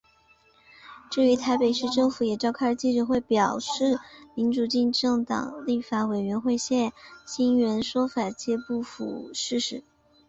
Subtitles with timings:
[1.11, 3.99] 至于台北市政府也召开记者会表示
[4.33, 6.91] 民主进步党立法委员谢
[7.23, 9.83] 欣霓说法皆不符事实。